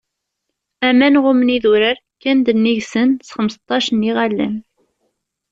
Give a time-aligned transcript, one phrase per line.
[0.87, 4.55] Aman ɣummen idurar, kkan-d nnig-sen s xemseṭṭac n iɣallen.